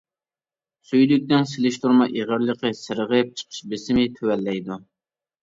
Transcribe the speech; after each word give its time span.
سۈيدۈكنىڭ 0.91 1.45
سېلىشتۇرما 1.51 2.07
ئېغىرلىقى، 2.13 2.73
سىرغىپ 2.79 3.31
چىقىش 3.43 3.61
بېسىمى 3.75 4.09
تۆۋەنلەيدۇ. 4.19 4.81